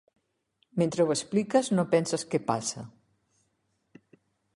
Mentre 0.81 1.03
ho 1.03 1.11
expliques 1.15 1.69
no 1.73 1.85
penses 1.91 2.25
què 2.31 2.39
passa. 2.47 2.87